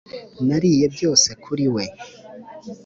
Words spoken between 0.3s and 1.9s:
nariye byose kuri we.